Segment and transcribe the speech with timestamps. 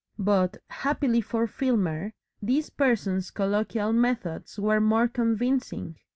[0.17, 5.95] But, happily for Filmer, this person's colloquial methods were more convincing.